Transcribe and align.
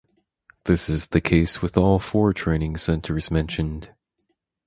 This 0.63 0.89
is 0.89 1.09
the 1.09 1.21
case 1.21 1.61
with 1.61 1.77
all 1.77 1.99
four 1.99 2.33
training 2.33 2.77
centers 2.77 3.29
mentioned. 3.29 3.91